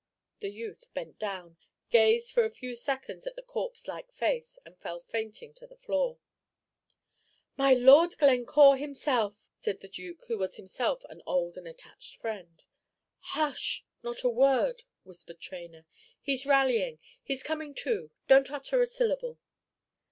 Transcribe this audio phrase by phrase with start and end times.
[0.39, 1.57] The youth bent down,
[1.91, 5.75] gazed for a few seconds at the corpse like face, and fell fainting to the
[5.77, 6.17] floor.
[7.55, 12.63] "My Lord Glencore himself!" said the Duke, who was himself an old and attached friend.
[13.35, 13.85] "Hush!
[14.01, 15.85] not a word," whispered Traynor;
[16.19, 19.37] "he 's rallyin' he 's comin' to; don't utter a syllable."